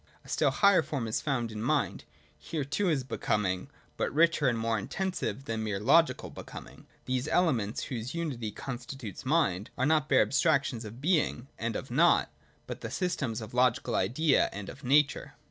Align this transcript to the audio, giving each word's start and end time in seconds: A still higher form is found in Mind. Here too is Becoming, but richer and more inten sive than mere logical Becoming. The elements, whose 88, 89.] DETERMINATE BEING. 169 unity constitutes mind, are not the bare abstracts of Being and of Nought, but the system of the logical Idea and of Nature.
A 0.25 0.29
still 0.29 0.49
higher 0.49 0.81
form 0.81 1.05
is 1.05 1.21
found 1.21 1.51
in 1.51 1.61
Mind. 1.61 2.05
Here 2.39 2.63
too 2.65 2.89
is 2.89 3.03
Becoming, 3.03 3.69
but 3.97 4.11
richer 4.11 4.47
and 4.49 4.57
more 4.57 4.79
inten 4.81 5.13
sive 5.13 5.45
than 5.45 5.63
mere 5.63 5.79
logical 5.79 6.31
Becoming. 6.31 6.87
The 7.05 7.23
elements, 7.29 7.83
whose 7.83 8.15
88, 8.15 8.21
89.] 8.21 8.29
DETERMINATE 8.29 8.39
BEING. 8.39 8.39
169 8.39 8.39
unity 8.41 8.51
constitutes 9.19 9.25
mind, 9.27 9.69
are 9.77 9.85
not 9.85 10.09
the 10.09 10.15
bare 10.15 10.21
abstracts 10.23 10.83
of 10.83 11.01
Being 11.01 11.49
and 11.59 11.75
of 11.75 11.91
Nought, 11.91 12.31
but 12.65 12.81
the 12.81 12.89
system 12.89 13.33
of 13.33 13.51
the 13.51 13.55
logical 13.55 13.93
Idea 13.93 14.49
and 14.51 14.69
of 14.69 14.83
Nature. 14.83 15.35